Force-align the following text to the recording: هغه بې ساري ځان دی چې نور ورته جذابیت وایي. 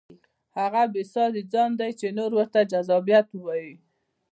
هغه 0.57 0.81
بې 0.93 1.03
ساري 1.13 1.43
ځان 1.53 1.71
دی 1.79 1.91
چې 1.99 2.07
نور 2.17 2.31
ورته 2.35 2.59
جذابیت 2.71 3.27
وایي. 3.35 3.73